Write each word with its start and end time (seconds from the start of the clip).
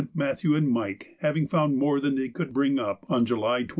Matthew, 0.15 0.55
and 0.55 0.67
Mike 0.67 1.15
having 1.19 1.47
found 1.47 1.77
more 1.77 1.99
than 1.99 2.15
they 2.15 2.27
could 2.29 2.51
bring 2.53 2.79
up 2.79 3.05
on 3.07 3.23
July 3.25 3.59
26. 3.61 3.69